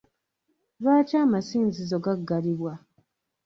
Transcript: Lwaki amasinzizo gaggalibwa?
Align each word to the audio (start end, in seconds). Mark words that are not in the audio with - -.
Lwaki 0.81 1.15
amasinzizo 1.25 1.95
gaggalibwa? 2.05 2.73